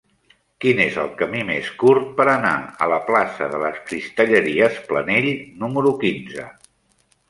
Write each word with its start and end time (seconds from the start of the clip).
Quin 0.63 0.79
és 0.85 0.95
el 1.03 1.11
camí 1.19 1.41
més 1.49 1.69
curt 1.83 2.09
per 2.21 2.27
anar 2.33 2.55
a 2.85 2.89
la 2.95 2.99
plaça 3.13 3.53
de 3.55 3.63
les 3.67 3.81
Cristalleries 3.93 4.85
Planell 4.93 5.33
número 5.65 5.99
quinze? 6.05 6.53